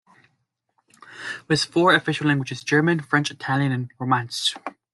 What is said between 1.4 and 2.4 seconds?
With four official